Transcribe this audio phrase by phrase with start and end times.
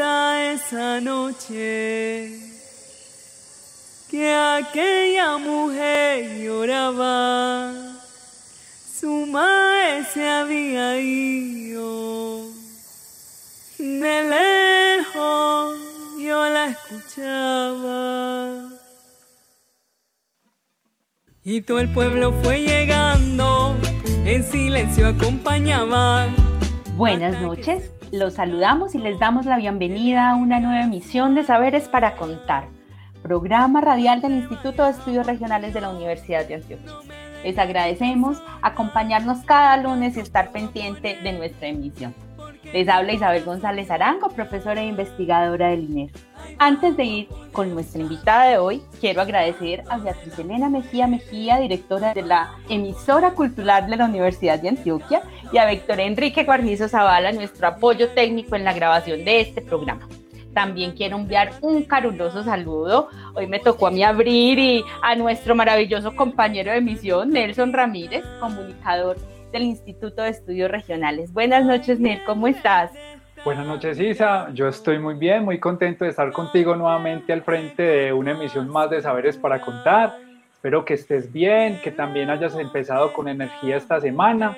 [0.00, 2.38] Esa noche
[4.10, 7.72] que aquella mujer lloraba?
[9.00, 12.46] Su madre se había ido.
[13.78, 15.76] De lejos
[16.18, 18.70] yo la escuchaba.
[21.44, 23.76] Y todo el pueblo fue llegando,
[24.24, 26.28] en silencio acompañaba.
[26.96, 31.88] Buenas noches, los saludamos y les damos la bienvenida a una nueva emisión de Saberes
[31.88, 32.64] para Contar,
[33.22, 36.92] programa radial del Instituto de Estudios Regionales de la Universidad de Antioquia.
[37.42, 42.14] Les agradecemos acompañarnos cada lunes y estar pendiente de nuestra emisión.
[42.74, 46.10] Les habla Isabel González Arango, profesora e investigadora del INER.
[46.58, 51.58] Antes de ir con nuestra invitada de hoy, quiero agradecer a Beatriz Elena Mejía Mejía,
[51.58, 55.22] directora de la emisora cultural de la Universidad de Antioquia,
[55.52, 60.08] y a Víctor Enrique Guarnizo Zavala, nuestro apoyo técnico en la grabación de este programa.
[60.54, 63.08] También quiero enviar un caluroso saludo.
[63.34, 68.22] Hoy me tocó a mí abrir y a nuestro maravilloso compañero de emisión, Nelson Ramírez,
[68.38, 69.16] comunicador
[69.50, 71.32] del Instituto de Estudios Regionales.
[71.32, 72.90] Buenas noches, Nel, ¿cómo estás?
[73.44, 74.50] Buenas noches, Isa.
[74.54, 78.68] Yo estoy muy bien, muy contento de estar contigo nuevamente al frente de una emisión
[78.68, 80.16] más de Saberes para Contar.
[80.52, 84.56] Espero que estés bien, que también hayas empezado con energía esta semana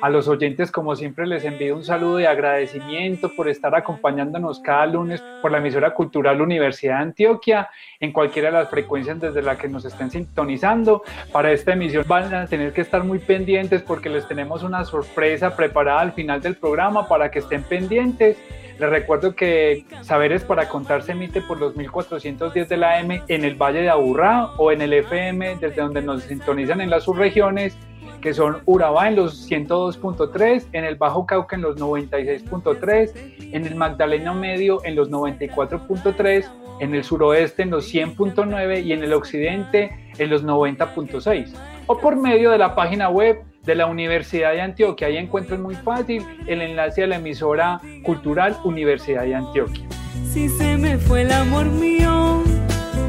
[0.00, 4.86] a los oyentes, como siempre, les envío un saludo de agradecimiento por estar acompañándonos cada
[4.86, 7.68] lunes por la emisora cultural Universidad de Antioquia,
[8.00, 11.02] en cualquiera de las frecuencias desde la que nos estén sintonizando.
[11.32, 15.56] Para esta emisión van a tener que estar muy pendientes porque les tenemos una sorpresa
[15.56, 18.36] preparada al final del programa para que estén pendientes.
[18.78, 23.44] Les recuerdo que Saberes para Contar se emite por los 1410 de la AM en
[23.44, 27.78] el Valle de Aburrá o en el FM desde donde nos sintonizan en las subregiones
[28.24, 33.12] que son Urabá en los 102.3, en el Bajo Cauca en los 96.3,
[33.52, 36.46] en el Magdalena Medio en los 94.3,
[36.80, 41.52] en el suroeste en los 100.9 y en el occidente en los 90.6.
[41.86, 45.08] O por medio de la página web de la Universidad de Antioquia.
[45.08, 49.84] Ahí encuentran muy fácil el enlace a la emisora cultural Universidad de Antioquia.
[50.32, 52.42] Si se me fue el amor mío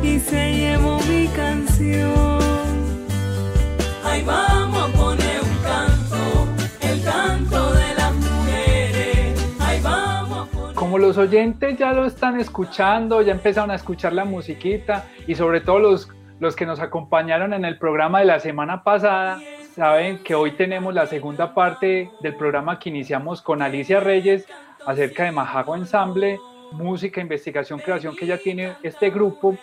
[0.04, 1.45] y se llevó mi canción.
[11.06, 15.78] Los oyentes ya lo están escuchando, ya empezaron a escuchar la musiquita y sobre todo
[15.78, 19.40] los, los que nos acompañaron en el programa de la semana pasada,
[19.76, 24.48] saben que hoy tenemos la segunda parte del programa que iniciamos con Alicia Reyes
[24.88, 26.40] acerca de Majago Ensamble,
[26.72, 29.56] música, investigación, creación que ya tiene este grupo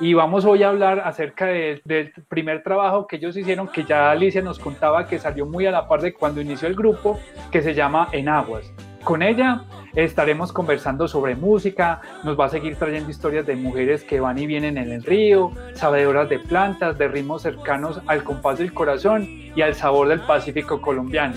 [0.00, 4.42] y vamos hoy a hablar acerca del primer trabajo que ellos hicieron, que ya Alicia
[4.42, 7.18] nos contaba que salió muy a la par de cuando inició el grupo,
[7.50, 8.70] que se llama En Aguas.
[9.02, 9.64] Con ella
[9.94, 14.46] estaremos conversando sobre música, nos va a seguir trayendo historias de mujeres que van y
[14.46, 19.62] vienen en el río, sabedoras de plantas, de ritmos cercanos al compás del corazón y
[19.62, 21.34] al sabor del Pacífico colombiano.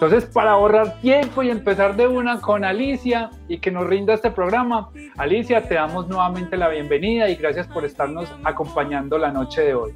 [0.00, 4.30] Entonces, para ahorrar tiempo y empezar de una con Alicia y que nos rinda este
[4.30, 9.74] programa, Alicia, te damos nuevamente la bienvenida y gracias por estarnos acompañando la noche de
[9.74, 9.92] hoy.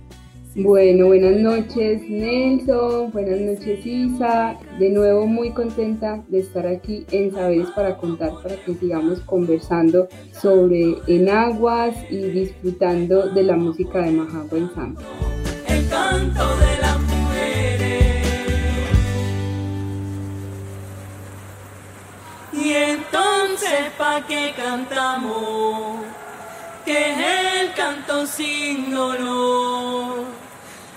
[0.57, 7.33] Bueno, buenas noches Nelson, buenas noches Isa, de nuevo muy contenta de estar aquí en
[7.33, 14.13] Saberes para contar, para que sigamos conversando sobre enaguas y disfrutando de la música de
[14.13, 15.05] Majagua Ensamble.
[15.67, 18.17] El canto de las mujeres.
[22.53, 25.99] Y entonces, ¿pa' qué cantamos?
[26.85, 27.19] Que es
[27.61, 30.44] el canto sin dolor.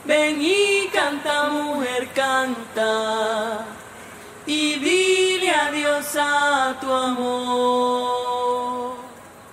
[0.07, 3.65] Ven y canta, mujer, canta.
[4.45, 8.15] Y dile adiós a tu amor.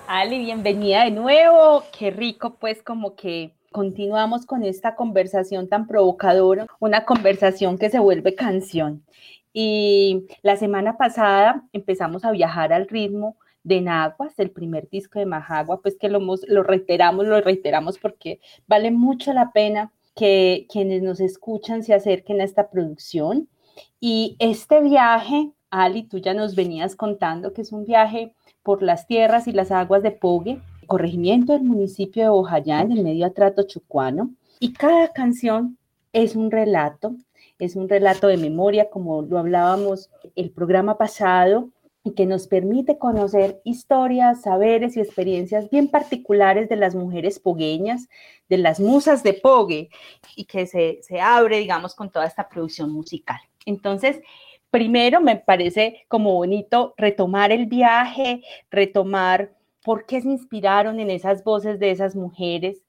[0.06, 1.82] Ali, bienvenida de nuevo.
[1.98, 7.98] Qué rico, pues, como que continuamos con esta conversación tan provocadora, una conversación que se
[7.98, 9.04] vuelve canción.
[9.52, 15.26] Y la semana pasada empezamos a viajar al ritmo de Naguas, el primer disco de
[15.26, 21.02] Majagua, pues que lo, lo reiteramos, lo reiteramos porque vale mucho la pena que quienes
[21.02, 23.49] nos escuchan se acerquen a esta producción.
[24.00, 28.32] Y este viaje Ali, tú ya nos venías contando que es un viaje
[28.62, 33.02] por las tierras y las aguas de Pogue, corregimiento del municipio de Bojayá, en el
[33.02, 34.31] medio atrato chucuano,
[34.61, 35.76] y cada canción
[36.12, 37.16] es un relato,
[37.58, 41.70] es un relato de memoria, como lo hablábamos el programa pasado,
[42.04, 48.08] y que nos permite conocer historias, saberes y experiencias bien particulares de las mujeres pogueñas,
[48.50, 49.88] de las musas de Pogue,
[50.36, 53.38] y que se, se abre, digamos, con toda esta producción musical.
[53.64, 54.20] Entonces,
[54.70, 61.42] primero me parece como bonito retomar el viaje, retomar por qué se inspiraron en esas
[61.42, 62.83] voces de esas mujeres,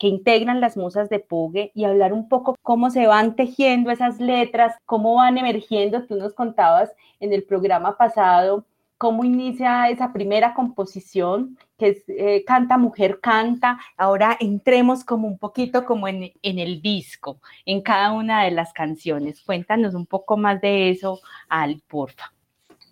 [0.00, 4.18] que integran las musas de Pogue y hablar un poco cómo se van tejiendo esas
[4.18, 6.06] letras, cómo van emergiendo.
[6.06, 8.64] Tú nos contabas en el programa pasado
[8.96, 13.78] cómo inicia esa primera composición, que es eh, Canta Mujer Canta.
[13.98, 18.72] Ahora entremos como un poquito como en, en, el disco, en cada una de las
[18.72, 19.42] canciones.
[19.42, 21.20] Cuéntanos un poco más de eso,
[21.50, 22.32] Al, porfa.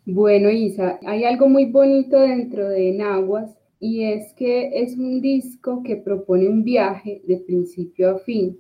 [0.05, 5.83] Bueno, Isa, hay algo muy bonito dentro de Nahuas y es que es un disco
[5.83, 8.59] que propone un viaje de principio a fin.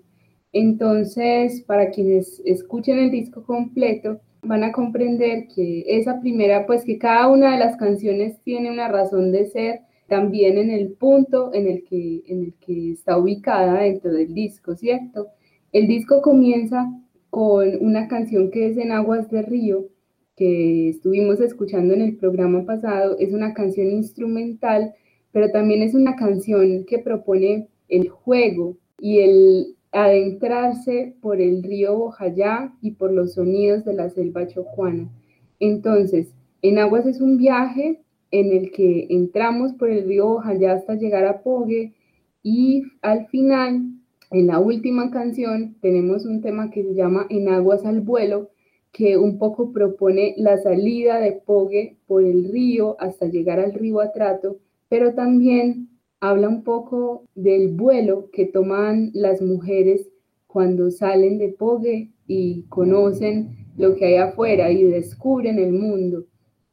[0.52, 6.98] Entonces, para quienes escuchen el disco completo, van a comprender que esa primera, pues que
[6.98, 11.66] cada una de las canciones tiene una razón de ser también en el punto en
[11.66, 15.28] el que, en el que está ubicada dentro del disco, ¿cierto?
[15.72, 16.90] El disco comienza
[17.30, 19.88] con una canción que es En Aguas de Río,
[20.34, 23.16] que estuvimos escuchando en el programa pasado.
[23.18, 24.94] Es una canción instrumental
[25.38, 31.96] pero también es una canción que propone el juego y el adentrarse por el río
[31.96, 35.08] Bojayá y por los sonidos de la selva chocuana.
[35.60, 38.00] Entonces, en Aguas es un viaje
[38.32, 41.92] en el que entramos por el río Bojayá hasta llegar a Pogue
[42.42, 43.92] y al final,
[44.32, 48.50] en la última canción, tenemos un tema que se llama En Aguas al vuelo,
[48.90, 54.00] que un poco propone la salida de Pogue por el río hasta llegar al río
[54.00, 54.56] Atrato
[54.88, 55.88] pero también
[56.20, 60.08] habla un poco del vuelo que toman las mujeres
[60.46, 66.24] cuando salen de Pogue y conocen lo que hay afuera y descubren el mundo.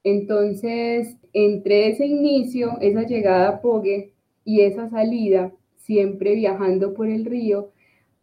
[0.03, 4.13] Entonces, entre ese inicio, esa llegada a Pogue
[4.43, 7.71] y esa salida, siempre viajando por el río,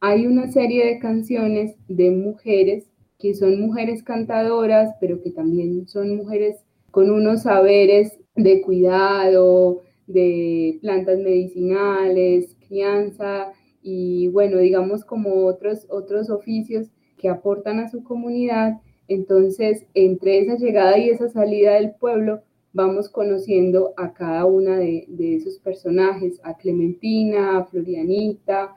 [0.01, 6.17] hay una serie de canciones de mujeres que son mujeres cantadoras, pero que también son
[6.17, 6.57] mujeres
[6.91, 13.53] con unos saberes de cuidado, de plantas medicinales, crianza
[13.83, 16.89] y bueno, digamos como otros, otros oficios
[17.19, 18.81] que aportan a su comunidad.
[19.09, 22.43] Entonces, entre esa llegada y esa salida del pueblo,
[22.73, 28.77] vamos conociendo a cada una de, de esos personajes, a Clementina, a Florianita,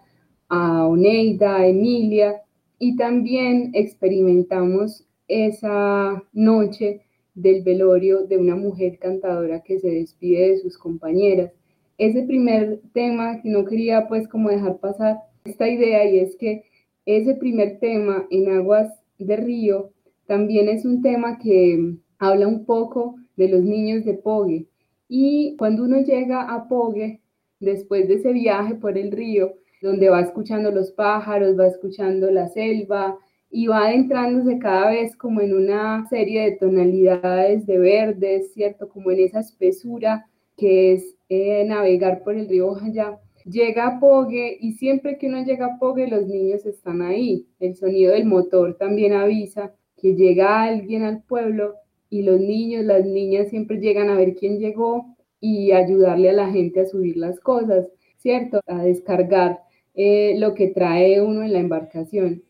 [0.49, 2.41] a Oneida, a Emilia,
[2.77, 7.04] y también experimentamos esa noche
[7.35, 11.51] del velorio de una mujer cantadora que se despide de sus compañeras.
[11.97, 16.63] Ese primer tema que no quería pues como dejar pasar esta idea y es que
[17.05, 19.91] ese primer tema en Aguas de Río
[20.25, 24.65] también es un tema que habla un poco de los niños de Pogue
[25.07, 27.21] y cuando uno llega a Pogue
[27.59, 32.47] después de ese viaje por el río donde va escuchando los pájaros, va escuchando la
[32.47, 33.19] selva,
[33.55, 38.89] y va adentrándose cada vez como en una serie de tonalidades de verdes, ¿cierto?
[38.89, 40.25] Como en esa espesura
[40.57, 43.17] que es eh, navegar por el río Ojaya.
[43.45, 47.47] Llega a Pogue y siempre que uno llega a Pogue los niños están ahí.
[47.61, 51.75] El sonido del motor también avisa que llega alguien al pueblo
[52.09, 56.51] y los niños, las niñas siempre llegan a ver quién llegó y ayudarle a la
[56.51, 58.59] gente a subir las cosas, ¿cierto?
[58.67, 59.61] A descargar
[59.93, 62.43] eh, lo que trae uno en la embarcación.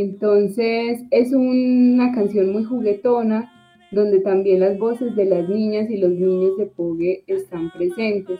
[0.00, 3.52] Entonces es una canción muy juguetona,
[3.90, 8.38] donde también las voces de las niñas y los niños de Pogue están presentes.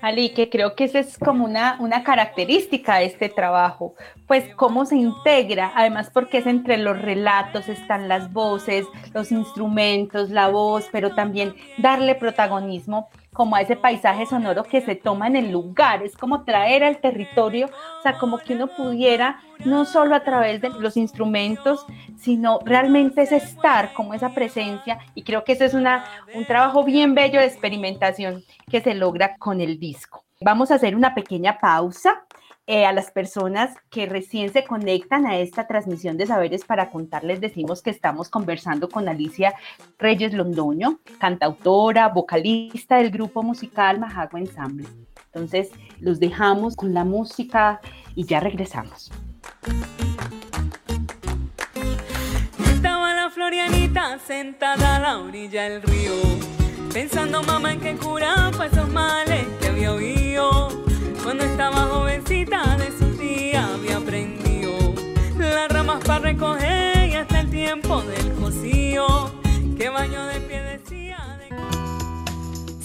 [0.00, 3.94] Ali, que creo que esa es como una, una característica de este trabajo,
[4.26, 10.30] pues cómo se integra, además porque es entre los relatos, están las voces, los instrumentos,
[10.30, 15.36] la voz, pero también darle protagonismo como a ese paisaje sonoro que se toma en
[15.36, 20.14] el lugar, es como traer al territorio, o sea, como que uno pudiera, no solo
[20.14, 21.84] a través de los instrumentos,
[22.16, 26.84] sino realmente es estar como esa presencia, y creo que ese es una, un trabajo
[26.84, 30.24] bien bello de experimentación que se logra con el disco.
[30.40, 32.24] Vamos a hacer una pequeña pausa
[32.66, 37.40] eh, a las personas que recién se conectan a esta transmisión de Saberes para contarles,
[37.40, 39.54] decimos que estamos conversando con Alicia
[39.98, 44.88] Reyes Londoño, cantautora, vocalista del grupo musical Majagua Ensemble.
[45.26, 47.80] Entonces, los dejamos con la música
[48.14, 49.12] y ya regresamos.
[52.66, 56.12] Estaba la Florianita sentada a la orilla del río,
[56.94, 60.83] pensando mamá en qué cura para esos males que había oído.
[61.24, 64.94] Cuando estaba jovencita de su tía había aprendido
[65.38, 69.32] las ramas para recoger y hasta el tiempo del cocío,
[69.78, 71.16] que baño de pie decía.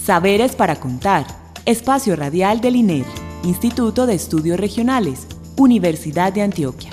[0.01, 1.27] Saberes para contar.
[1.65, 3.05] Espacio radial del INER,
[3.43, 5.27] Instituto de Estudios Regionales,
[5.57, 6.91] Universidad de Antioquia.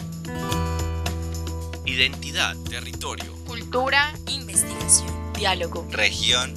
[1.85, 5.87] Identidad, territorio, Cultura, investigación, diálogo.
[5.93, 6.53] región,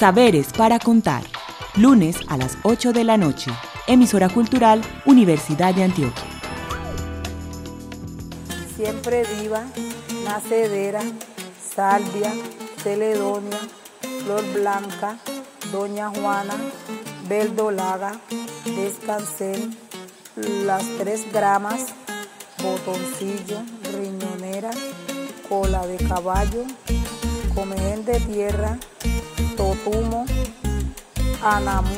[0.00, 1.24] Saberes para contar.
[1.76, 3.50] Lunes a las 8 de la noche.
[3.86, 6.24] Emisora cultural, Universidad de Antioquia.
[8.74, 9.66] siempre viva,
[10.24, 11.02] nacedera,
[11.76, 12.32] salvia,
[12.82, 13.58] celedonia,
[14.24, 15.18] flor blanca,
[15.70, 16.54] doña Juana,
[17.28, 18.18] verdolaga,
[18.64, 19.76] descansen,
[20.64, 21.88] las tres gramas,
[22.62, 23.58] botoncillo,
[23.92, 24.70] riñonera,
[25.46, 26.64] cola de caballo,
[27.54, 28.78] comején de tierra,
[29.60, 30.24] totumo,
[31.44, 31.90] anamú,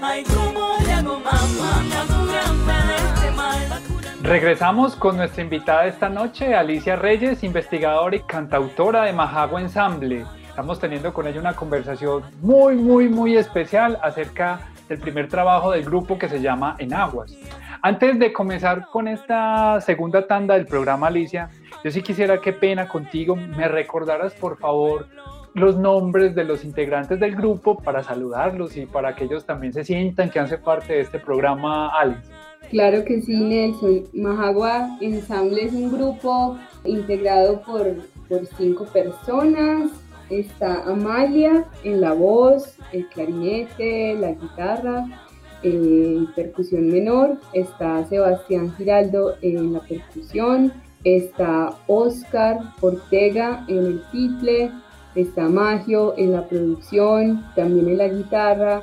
[0.00, 3.82] Ay, cómo le hago mamá, para curarme de este mal.
[4.22, 10.24] Regresamos con nuestra invitada esta noche, Alicia Reyes, investigadora y cantautora de Majagua Ensamble.
[10.48, 15.84] Estamos teniendo con ella una conversación muy, muy, muy especial acerca del primer trabajo del
[15.84, 17.34] grupo que se llama En Aguas.
[17.82, 21.50] Antes de comenzar con esta segunda tanda del programa, Alicia,
[21.82, 25.08] yo sí quisiera, qué pena contigo, me recordaras por favor
[25.54, 29.84] los nombres de los integrantes del grupo para saludarlos y para que ellos también se
[29.84, 32.30] sientan que hacen parte de este programa, Alice.
[32.70, 34.04] Claro que sí, Nelson.
[34.12, 37.96] Majagua Ensamble es un grupo integrado por,
[38.28, 39.90] por cinco personas.
[40.28, 45.06] Está Amalia en la voz, el clarinete, la guitarra,
[45.62, 47.38] eh, percusión menor.
[47.54, 50.72] Está Sebastián Giraldo en la percusión.
[51.04, 54.70] Está Oscar Ortega en el tiple.
[55.14, 58.82] Está Magio en la producción, también en la guitarra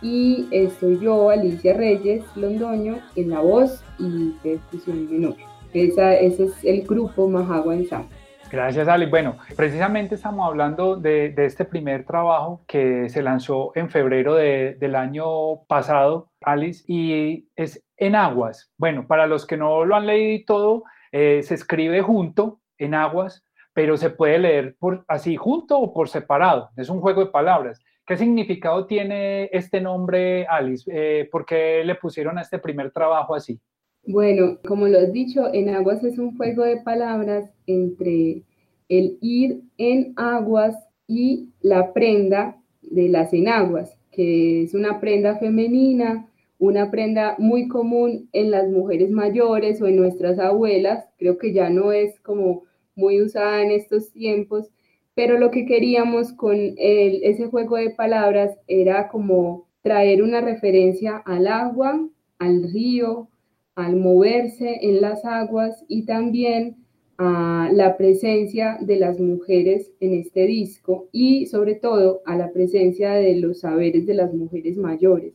[0.00, 5.34] y estoy yo, Alicia Reyes Londoño, en la voz y percusión menor.
[5.72, 8.14] Esa, ese es el grupo Majagua Ensamble.
[8.52, 9.06] Gracias, Ali.
[9.06, 14.74] Bueno, precisamente estamos hablando de, de este primer trabajo que se lanzó en febrero de-
[14.78, 18.70] del año pasado, Alice, y es En Aguas.
[18.78, 22.94] Bueno, para los que no lo han leído y todo, eh, se escribe junto, En
[22.94, 26.70] Aguas, pero se puede leer por, así, junto o por separado.
[26.76, 27.80] Es un juego de palabras.
[28.06, 30.88] ¿Qué significado tiene este nombre, Alice?
[30.92, 33.58] Eh, ¿Por qué le pusieron a este primer trabajo así?
[34.06, 38.42] Bueno, como lo has dicho, en aguas es un juego de palabras entre
[38.88, 40.76] el ir en aguas
[41.08, 46.28] y la prenda de las enaguas, que es una prenda femenina,
[46.58, 51.70] una prenda muy común en las mujeres mayores o en nuestras abuelas, creo que ya
[51.70, 52.64] no es como
[52.96, 54.70] muy usada en estos tiempos,
[55.14, 61.46] pero lo que queríamos con ese juego de palabras era como traer una referencia al
[61.46, 62.08] agua,
[62.38, 63.28] al río,
[63.74, 66.76] al moverse en las aguas y también
[67.18, 73.12] a la presencia de las mujeres en este disco y sobre todo a la presencia
[73.12, 75.34] de los saberes de las mujeres mayores.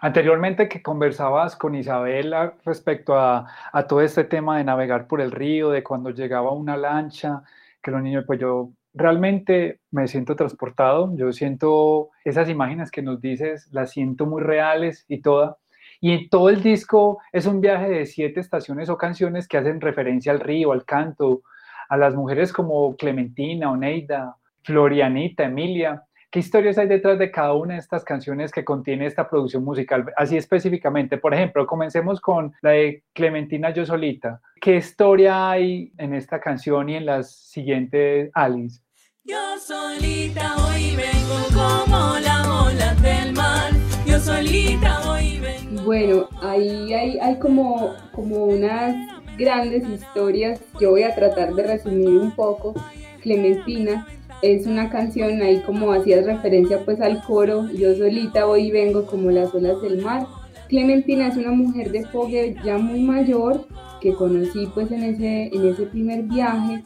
[0.00, 3.46] Anteriormente que conversabas con Isabela respecto a,
[3.88, 7.42] todo este tema de navegar por el río, de cuando llegaba una lancha,
[7.82, 13.20] que los niños, pues yo realmente me siento transportado, yo siento esas imágenes que nos
[13.20, 15.58] dices, las siento muy reales y toda.
[16.00, 19.80] Y en todo el disco es un viaje de siete estaciones o canciones que hacen
[19.80, 21.42] referencia al río, al canto,
[21.88, 26.02] a las mujeres como Clementina, Oneida, Florianita, Emilia.
[26.30, 30.12] ¿Qué historias hay detrás de cada una de estas canciones que contiene esta producción musical?
[30.16, 34.40] Así específicamente, por ejemplo, comencemos con la de Clementina Yo Solita.
[34.60, 38.80] ¿Qué historia hay en esta canción y en las siguientes, Alice?
[39.24, 43.72] Yo solita voy y vengo como la ola del mar.
[44.04, 45.82] Yo solita voy y vengo.
[45.84, 48.94] Bueno, ahí hay, hay como, como unas
[49.38, 50.60] grandes historias.
[50.80, 52.74] Yo voy a tratar de resumir un poco.
[53.20, 54.06] Clementina
[54.42, 57.70] es una canción ahí como hacías referencia pues al coro.
[57.72, 60.26] Yo solita voy y vengo como las olas del mar.
[60.68, 63.66] Clementina es una mujer de fogue ya muy mayor
[64.00, 66.82] que conocí pues en ese, en ese primer viaje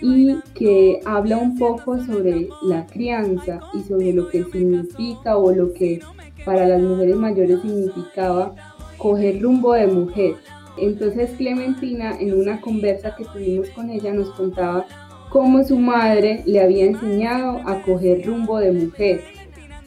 [0.00, 5.72] y que habla un poco sobre la crianza y sobre lo que significa o lo
[5.72, 6.00] que
[6.44, 8.54] para las mujeres mayores significaba
[8.98, 10.36] coger rumbo de mujer.
[10.76, 14.86] Entonces Clementina en una conversa que tuvimos con ella nos contaba
[15.34, 19.20] cómo su madre le había enseñado a coger rumbo de mujer,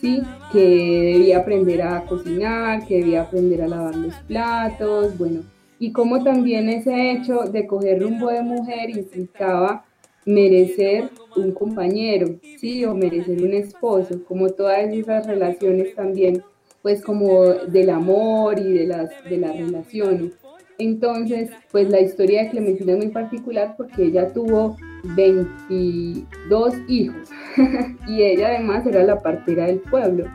[0.01, 0.21] ¿sí?
[0.51, 5.43] que debía aprender a cocinar, que debía aprender a lavar los platos, bueno,
[5.79, 9.85] y cómo también ese hecho de coger rumbo de mujer implicaba
[10.25, 12.27] merecer un compañero,
[12.59, 16.43] sí, o merecer un esposo, como todas esas relaciones también,
[16.81, 20.33] pues como del amor y de las, de las relaciones.
[20.79, 24.77] Entonces, pues la historia de Clementina es muy particular porque ella tuvo
[25.15, 27.29] 22 hijos
[28.07, 30.25] y ella además era la partera del pueblo.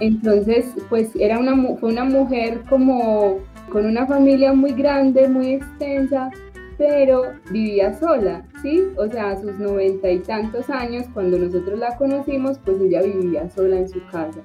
[0.00, 3.38] Entonces, pues era una, fue una mujer como
[3.70, 6.30] con una familia muy grande, muy extensa,
[6.78, 8.84] pero vivía sola, ¿sí?
[8.96, 13.48] O sea, a sus noventa y tantos años, cuando nosotros la conocimos, pues ella vivía
[13.50, 14.40] sola en su casa.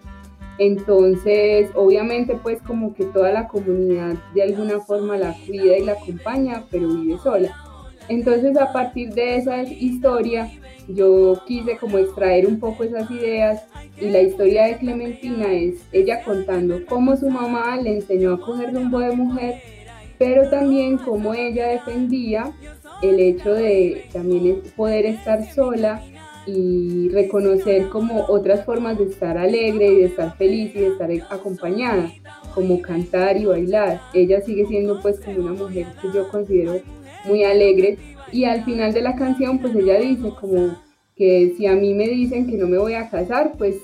[0.63, 5.93] Entonces, obviamente, pues como que toda la comunidad de alguna forma la cuida y la
[5.93, 7.51] acompaña, pero vive sola.
[8.09, 10.51] Entonces, a partir de esa historia,
[10.87, 13.63] yo quise como extraer un poco esas ideas
[13.99, 18.71] y la historia de Clementina es ella contando cómo su mamá le enseñó a coger
[18.71, 19.55] rumbo de mujer,
[20.19, 22.53] pero también cómo ella defendía
[23.01, 26.03] el hecho de también poder estar sola
[26.45, 31.09] y reconocer como otras formas de estar alegre y de estar feliz y de estar
[31.29, 32.11] acompañada,
[32.53, 34.01] como cantar y bailar.
[34.13, 36.79] Ella sigue siendo pues como una mujer que yo considero
[37.25, 37.97] muy alegre
[38.31, 40.75] y al final de la canción pues ella dice como
[41.15, 43.75] que si a mí me dicen que no me voy a casar, pues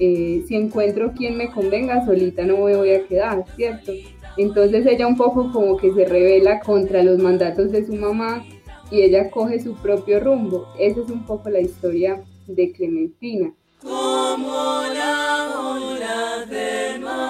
[0.00, 3.92] eh, si encuentro quien me convenga, solita no me voy a quedar, ¿cierto?
[4.36, 8.44] Entonces ella un poco como que se revela contra los mandatos de su mamá
[8.90, 10.72] y ella coge su propio rumbo.
[10.78, 13.52] Esa es un poco la historia de Clementina.
[13.82, 17.20] Como la del mar.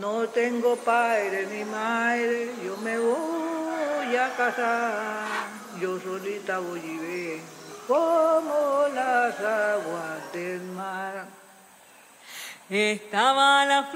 [0.00, 5.26] No tengo padre ni madre, yo me voy a casar,
[5.80, 7.40] yo solita voy y ver
[7.88, 11.26] como las aguas del mar.
[12.68, 13.90] Estaba la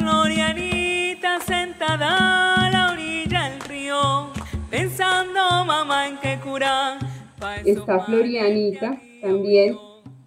[1.40, 4.30] Sentada a la orilla del río,
[4.70, 6.98] pensando mamá en qué curar.
[7.64, 9.76] Está Florianita también.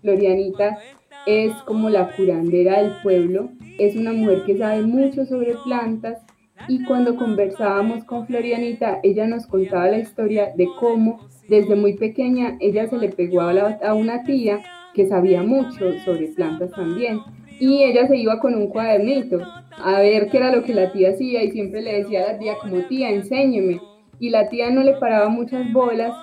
[0.01, 0.79] Florianita
[1.27, 3.49] es como la curandera del pueblo.
[3.77, 6.25] Es una mujer que sabe mucho sobre plantas
[6.67, 12.57] y cuando conversábamos con Florianita, ella nos contaba la historia de cómo desde muy pequeña
[12.59, 14.61] ella se le pegó a, a una tía
[14.95, 17.21] que sabía mucho sobre plantas también
[17.59, 19.39] y ella se iba con un cuadernito
[19.77, 22.39] a ver qué era lo que la tía hacía y siempre le decía a la
[22.39, 23.79] tía como tía, enséñeme.
[24.19, 26.13] Y la tía no le paraba muchas bolas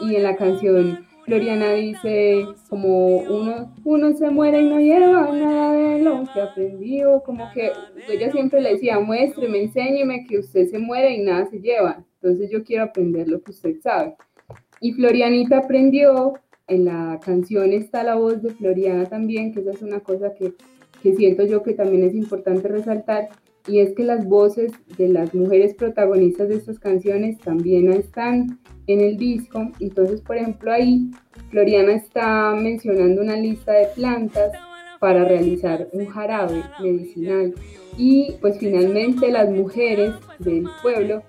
[0.00, 5.72] y en la canción Floriana dice como uno, uno se muere y no lleva nada
[5.72, 7.70] de lo que aprendió, como que
[8.10, 12.50] ella siempre le decía, muéstreme, enséñeme que usted se muere y nada se lleva, entonces
[12.50, 14.16] yo quiero aprender lo que usted sabe.
[14.80, 16.34] Y Florianita aprendió,
[16.66, 20.54] en la canción está la voz de Floriana también, que esa es una cosa que
[21.02, 23.28] que siento yo que también es importante resaltar,
[23.66, 29.00] y es que las voces de las mujeres protagonistas de estas canciones también están en
[29.00, 29.70] el disco.
[29.78, 31.10] Entonces, por ejemplo, ahí
[31.50, 34.52] Floriana está mencionando una lista de plantas
[34.98, 37.54] para realizar un jarabe medicinal.
[37.96, 41.22] Y pues finalmente las mujeres del pueblo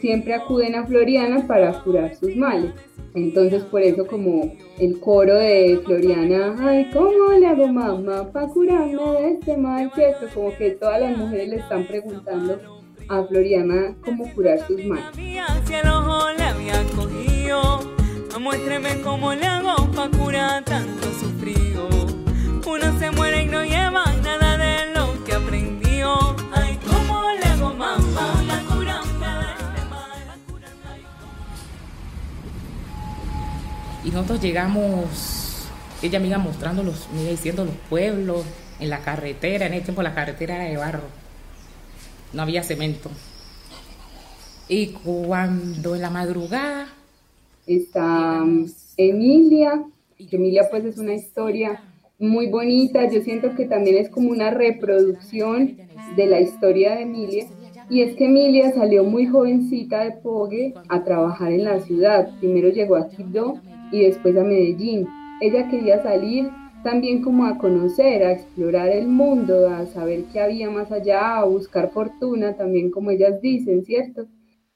[0.00, 2.72] siempre acuden a Floriana para curar sus males.
[3.14, 9.20] Entonces por eso como el coro de Floriana, ay, ¿cómo le hago mamá para curarme
[9.20, 9.90] de este mal?
[9.94, 10.26] ¿Cierto?
[10.32, 12.58] Como que todas las mujeres le están preguntando
[13.08, 15.04] a Floriana cómo curar sus males.
[18.40, 21.88] Muéstreme cómo le hago para curar tanto sufrido.
[22.66, 26.14] Uno se muere y no lleva nada de lo que aprendió.
[26.50, 28.39] Ay, ¿cómo le hago mamá?
[34.04, 35.68] Y nosotros llegamos,
[36.02, 38.44] ella me iba mostrando los, me iba diciendo los pueblos,
[38.80, 41.02] en la carretera, en ese tiempo la carretera era de barro,
[42.32, 43.10] no había cemento.
[44.68, 46.88] Y cuando en la madrugada...
[47.66, 48.42] Está
[48.96, 49.84] Emilia,
[50.16, 51.82] que Emilia pues es una historia
[52.18, 55.76] muy bonita, yo siento que también es como una reproducción
[56.16, 57.46] de la historia de Emilia.
[57.88, 62.30] Y es que Emilia salió muy jovencita de Pogue a trabajar en la ciudad.
[62.38, 63.60] Primero llegó a Quibdó
[63.92, 65.06] y después a Medellín.
[65.40, 66.50] Ella quería salir
[66.82, 71.44] también como a conocer, a explorar el mundo, a saber qué había más allá, a
[71.44, 74.26] buscar fortuna, también como ellas dicen, ¿cierto?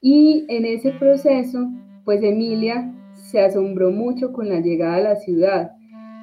[0.00, 1.66] Y en ese proceso,
[2.04, 5.72] pues Emilia se asombró mucho con la llegada a la ciudad.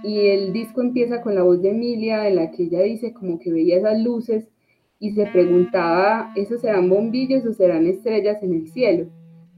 [0.04, 3.40] Y el disco empieza con la voz de Emilia, en la que ella dice como
[3.40, 4.48] que veía esas luces
[5.00, 9.08] y se preguntaba, ¿esos serán bombillos o serán estrellas en el cielo?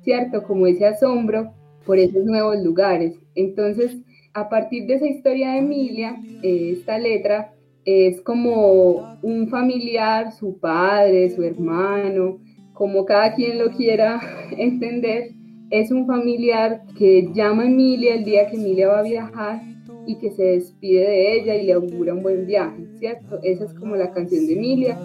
[0.02, 0.43] ¿Cierto?
[0.43, 1.52] Como ese asombro
[1.86, 3.15] por esos nuevos lugares.
[3.36, 3.98] Entonces,
[4.34, 7.54] a partir de esa historia de Emilia, eh, esta letra
[7.86, 12.39] es como un familiar, su padre, su hermano,
[12.74, 14.19] como cada quien lo quiera
[14.58, 15.32] entender,
[15.69, 19.62] es un familiar que llama a Emilia el día que Emilia va a viajar
[20.06, 23.39] y que se despide de ella y le augura un buen viaje, ¿cierto?
[23.41, 24.98] Esa es como la canción de Emilia.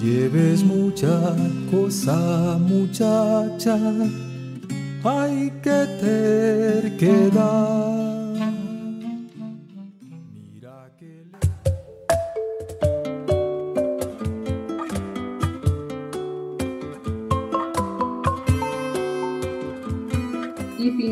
[0.00, 1.34] Lleves mucha
[1.70, 3.76] cosa, muchacha,
[5.04, 5.86] hay que
[6.80, 7.96] terquedad.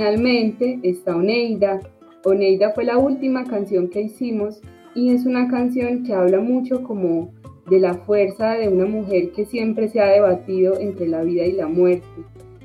[0.05, 1.81] finalmente está Oneida.
[2.25, 4.61] Oneida fue la última canción que hicimos
[4.95, 7.34] y es una canción que habla mucho como
[7.69, 11.53] de la fuerza de una mujer que siempre se ha debatido entre la vida y
[11.53, 12.07] la muerte,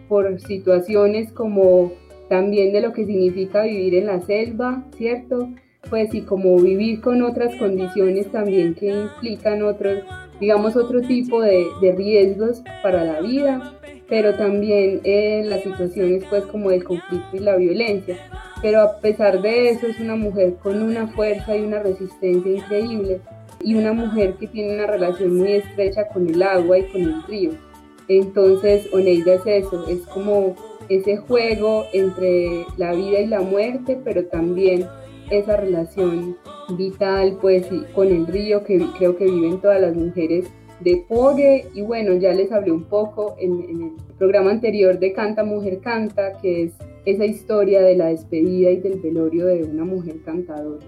[0.08, 1.92] por situaciones como
[2.28, 5.50] también de lo que significa vivir en la selva, ¿cierto?
[5.90, 10.04] Pues y como vivir con otras condiciones también que implican otros,
[10.40, 16.44] digamos, otro tipo de, de riesgos para la vida pero también en las situaciones pues
[16.46, 18.18] como el conflicto y la violencia.
[18.62, 23.22] Pero a pesar de eso es una mujer con una fuerza y una resistencia increíble
[23.64, 27.24] y una mujer que tiene una relación muy estrecha con el agua y con el
[27.24, 27.52] río.
[28.08, 30.56] Entonces Oneida es eso, es como
[30.90, 34.86] ese juego entre la vida y la muerte, pero también
[35.30, 36.36] esa relación
[36.76, 41.82] vital pues con el río que creo que viven todas las mujeres de Pogue y
[41.82, 46.64] bueno, ya les hablé un poco en, el programa anterior de Canta Mujer Canta, que
[46.64, 46.74] es
[47.06, 50.86] esa historia de la despedida y del velorio de una mujer cantadora.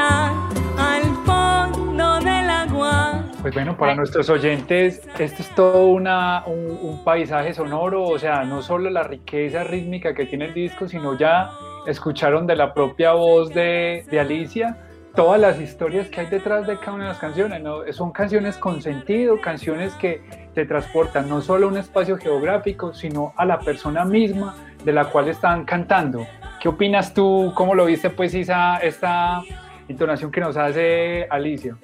[0.00, 7.52] Al fondo del agua pues bueno, para nuestros oyentes, esto es todo una, un, paisaje
[7.52, 11.50] sonoro, o sea, no solo la riqueza rítmica que tiene el disco, sino ya
[11.88, 14.76] escucharon de la propia voz de, de Alicia
[15.14, 17.62] todas las historias que hay detrás de cada una de las canciones.
[17.62, 17.80] ¿no?
[17.92, 20.22] Son canciones con sentido, canciones que
[20.54, 25.06] te transportan no solo a un espacio geográfico, sino a la persona misma de la
[25.06, 26.26] cual están cantando.
[26.60, 27.52] ¿Qué opinas tú?
[27.54, 29.42] ¿Cómo lo viste pues esa, esta
[29.88, 31.76] entonación que nos hace Alicia?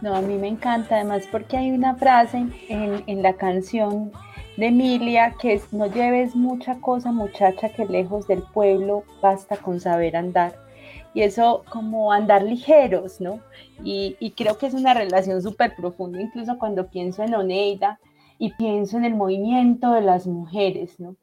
[0.00, 4.12] No, a mí me encanta además porque hay una frase en, la canción
[4.56, 9.78] de Emilia que es no lleves mucha cosa muchacha que lejos del pueblo basta con
[9.78, 10.54] saber andar.
[11.12, 13.40] Y eso como andar ligeros, ¿no?
[13.84, 17.98] Y, y creo que es una relación súper profunda, incluso cuando pienso en Oneida
[18.38, 21.16] y pienso en el movimiento de las mujeres, ¿no?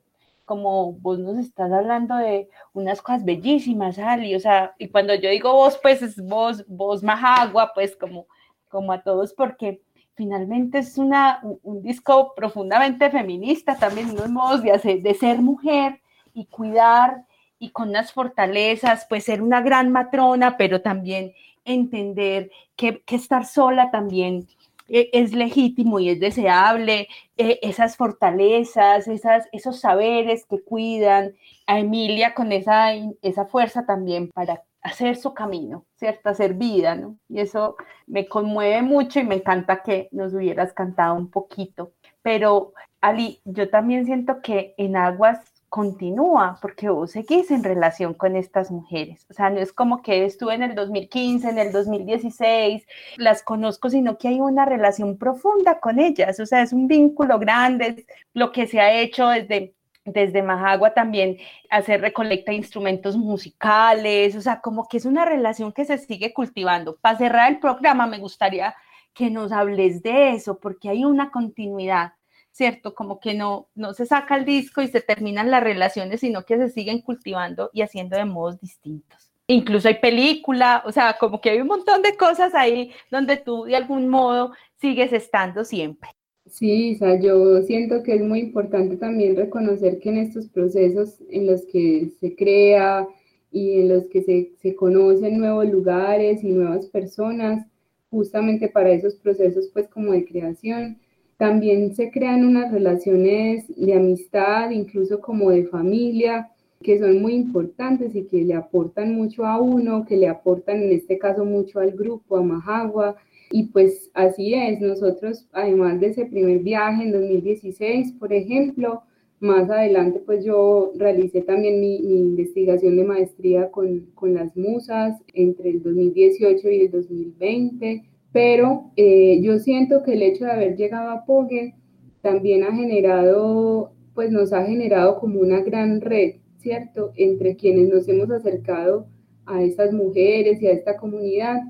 [0.47, 5.29] Como vos nos estás hablando de unas cosas bellísimas, Ali, o sea, y cuando yo
[5.29, 8.25] digo vos, pues es vos, vos más agua, pues como
[8.69, 9.81] como a todos, porque
[10.15, 16.01] finalmente es una, un, disco profundamente feminista, también unos modos de, de ser mujer
[16.33, 17.25] y cuidar
[17.59, 21.33] y con unas fortalezas, pues ser una gran matrona, pero también
[21.65, 24.47] entender que, que estar sola también
[24.87, 31.35] eh, es legítimo y es deseable, eh, esas fortalezas, esas, esos saberes que cuidan
[31.67, 36.29] a Emilia con esa, esa fuerza también para hacer su camino, ¿cierto?
[36.29, 37.17] Hacer vida, ¿no?
[37.29, 41.91] Y eso me conmueve mucho y me encanta que nos hubieras cantado un poquito.
[42.21, 48.35] Pero, Ali, yo también siento que en Aguas continúa, porque vos seguís en relación con
[48.35, 49.25] estas mujeres.
[49.29, 52.85] O sea, no es como que estuve en el 2015, en el 2016,
[53.17, 56.39] las conozco, sino que hay una relación profunda con ellas.
[56.39, 59.73] O sea, es un vínculo grande, lo que se ha hecho desde
[60.13, 61.37] desde Majagua también
[61.69, 66.95] hacer recolecta instrumentos musicales, o sea, como que es una relación que se sigue cultivando.
[66.95, 68.73] Para cerrar el programa me gustaría
[69.13, 72.13] que nos hables de eso, porque hay una continuidad,
[72.57, 72.95] ¿cierto?
[72.95, 76.57] Como que no, no se saca el disco y se terminan las relaciones, sino que
[76.57, 79.29] se siguen cultivando y haciendo de modos distintos.
[79.45, 83.65] Incluso hay película, o sea, como que hay un montón de cosas ahí donde tú
[83.65, 86.09] de algún modo sigues estando siempre.
[86.49, 91.45] Sí, Isa, yo siento que es muy importante también reconocer que en estos procesos en
[91.45, 93.07] los que se crea
[93.51, 97.67] y en los que se, se conocen nuevos lugares y nuevas personas,
[98.09, 100.97] justamente para esos procesos pues como de creación,
[101.37, 106.49] también se crean unas relaciones de amistad, incluso como de familia,
[106.81, 110.91] que son muy importantes y que le aportan mucho a uno, que le aportan en
[110.91, 113.15] este caso mucho al grupo, a Majagua,
[113.51, 119.03] y pues así es, nosotros además de ese primer viaje en 2016, por ejemplo,
[119.39, 125.69] más adelante pues yo realicé también mi, investigación de maestría con, con, las musas entre
[125.69, 131.09] el 2018 y el 2020, pero eh, yo siento que el hecho de haber llegado
[131.11, 131.75] a Pogue
[132.21, 138.07] también ha generado, pues nos ha generado como una gran red, ¿cierto?, entre quienes nos
[138.07, 139.07] hemos acercado
[139.45, 141.61] a estas mujeres y a esta comunidad,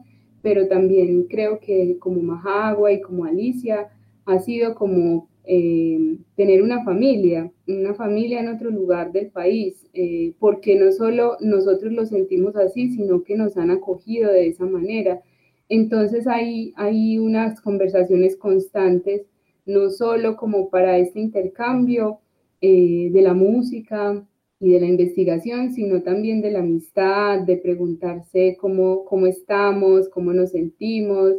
[0.42, 3.90] pero también creo que como Majagua y como Alicia
[4.26, 10.34] ha sido como eh, tener una familia, una familia en otro lugar del país, eh,
[10.40, 15.22] porque no solo nosotros lo sentimos así, sino que nos han acogido de esa manera.
[15.70, 19.26] Entonces hay, hay unas conversaciones constantes,
[19.66, 22.20] no solo como para este intercambio
[22.62, 24.26] eh, de la música
[24.60, 30.34] y de la investigación, sino también de la amistad, de preguntarse cómo, cómo estamos, cómo
[30.34, 31.34] nos sentimos,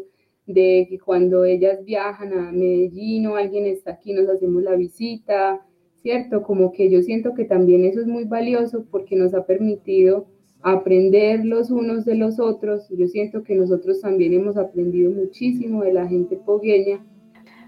[0.47, 5.61] de que cuando ellas viajan a Medellín o alguien está aquí, nos hacemos la visita,
[6.03, 6.43] ¿cierto?
[6.43, 10.27] Como que yo siento que también eso es muy valioso porque nos ha permitido
[10.63, 12.89] aprender los unos de los otros.
[12.91, 17.01] Yo siento que nosotros también hemos aprendido muchísimo de la gente pogueña.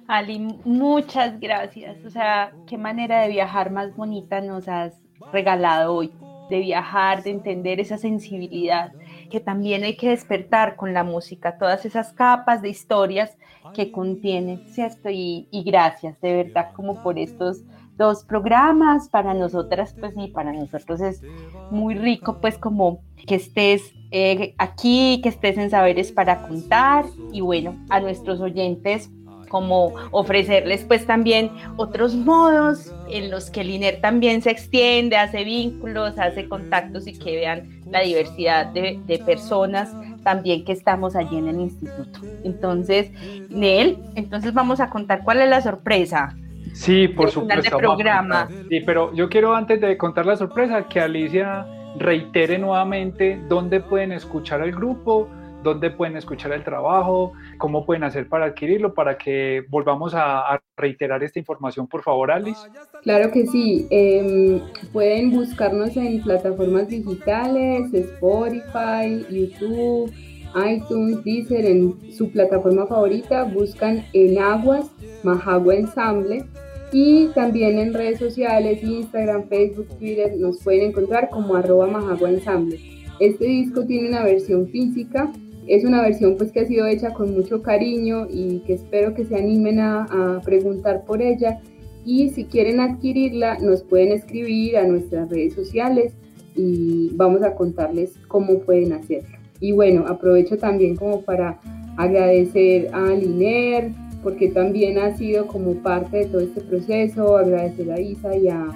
[0.07, 2.05] Ali, muchas gracias.
[2.05, 5.01] O sea, qué manera de viajar más bonita nos has
[5.33, 6.11] regalado hoy,
[6.51, 8.93] de viajar, de entender esa sensibilidad
[9.31, 13.39] que también hay que despertar con la música, todas esas capas de historias
[13.73, 15.09] que contiene, ¿cierto?
[15.11, 17.63] Y, gracias de verdad como por estos
[18.01, 21.23] dos programas, para nosotras pues y para nosotros es
[21.71, 27.43] muy rico pues como que estés eh, aquí, que estés en Saberes para Contar y
[27.43, 29.11] bueno, a nuestros oyentes
[29.51, 35.45] como ofrecerles pues también otros modos en los que el INER también se extiende, hace
[35.45, 41.49] vínculos, hace contactos y que vean la diversidad de, personas también que estamos allí en
[41.49, 42.21] el instituto.
[42.45, 43.11] Entonces,
[43.51, 46.35] Nel, entonces vamos a contar cuál es la sorpresa.
[46.73, 47.77] Sí, por supuesto.
[47.77, 48.49] programa.
[48.69, 51.67] Sí, pero yo quiero antes de contar la sorpresa que Alicia
[51.99, 55.29] reitere nuevamente dónde pueden escuchar al grupo,
[55.63, 61.23] dónde pueden escuchar el trabajo, cómo pueden hacer para adquirirlo, para que volvamos a, reiterar
[61.23, 62.59] esta información, por favor, Alice.
[63.03, 64.63] Claro que sí, em,
[64.95, 70.11] pueden buscarnos en plataformas digitales, Spotify, YouTube,
[70.55, 74.91] iTunes, Deezer, en su plataforma favorita, buscan en Aguas,
[75.23, 76.45] Majagua Ensamble,
[76.93, 82.81] y también en redes sociales, Instagram, Facebook, Twitter, nos pueden encontrar como arroba Majagua Ensamble.
[83.21, 85.31] Este disco tiene una versión física
[85.71, 89.25] es una versión pues que ha sido hecha con mucho cariño y que espero que
[89.25, 91.61] se animen a, preguntar por ella
[92.05, 96.15] y si quieren adquirirla nos pueden escribir a nuestras redes sociales
[96.57, 99.40] y vamos a contarles cómo pueden hacerlo.
[99.61, 101.61] Y bueno, aprovecho también como para
[101.97, 103.93] agradecer a Liner
[104.23, 108.67] porque también ha sido como parte de todo este proceso, agradecer a Isa y a,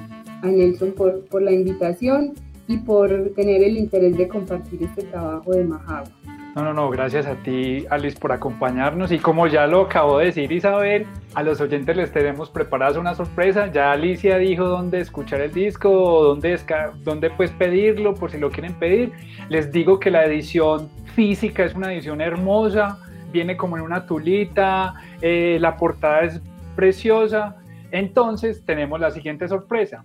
[0.43, 2.35] Nelson por, por la invitación
[2.69, 6.24] y por tener el interés de compartir este trabajo de Majagua.
[6.55, 9.11] No, no, no, gracias a ti, Alice, por acompañarnos.
[9.11, 13.13] Y como ya lo acabó de decir Isabel, a los oyentes les tenemos preparadas una
[13.17, 13.73] sorpresa.
[13.73, 15.91] Ya Alicia dijo dónde escuchar el disco,
[16.23, 16.57] dónde,
[17.03, 19.13] dónde pues pedirlo, por si lo quieren pedir.
[19.49, 22.99] Les digo que la edición física es una edición hermosa,
[23.33, 26.41] viene como en una tulita, eh, la portada es
[26.77, 27.57] preciosa.
[27.91, 30.05] Entonces tenemos la siguiente sorpresa.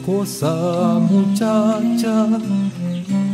[0.05, 2.27] cosa, muchacha,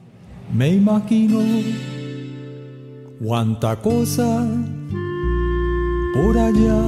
[0.52, 1.40] Me imagino
[3.22, 4.46] cuánta cosa
[6.14, 6.82] por allá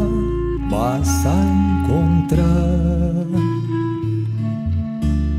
[0.71, 1.35] vas a
[1.83, 3.27] encontrar.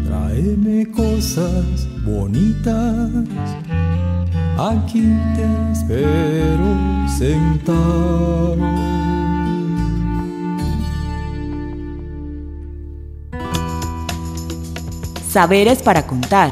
[0.05, 3.09] Tráeme cosas bonitas,
[4.57, 5.01] aquí
[5.35, 6.77] te espero
[7.17, 8.57] sentado.
[15.27, 16.51] Saberes para contar.